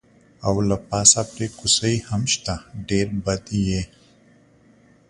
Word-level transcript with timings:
او 0.47 0.55
له 0.69 0.77
پاسه 0.89 1.21
پرې 1.31 1.47
کوسۍ 1.57 1.95
هم 2.09 2.21
شته، 2.33 2.53
ډېر 2.89 3.07
بد 3.25 3.43
یې. 3.67 3.81